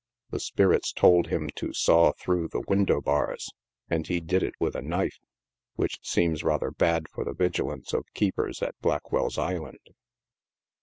The 0.31 0.39
spirits 0.39 0.91
told 0.91 1.27
him 1.27 1.51
to 1.57 1.73
saw 1.73 2.11
through 2.13 2.47
the 2.47 2.63
window 2.67 3.01
bars, 3.01 3.51
and 3.87 4.07
he 4.07 4.19
did 4.19 4.41
it 4.41 4.55
with 4.59 4.75
a 4.75 4.81
knife, 4.81 5.19
which 5.75 5.99
seems 6.01 6.43
rather 6.43 6.71
bad 6.71 7.05
for 7.07 7.23
the 7.23 7.35
vigilance 7.35 7.93
of 7.93 8.11
keepers 8.15 8.63
at 8.63 8.73
Blackwell's 8.81 9.37
Island. 9.37 9.91